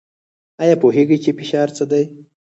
[0.61, 2.03] ایا پوهیږئ چې فشار څه دی؟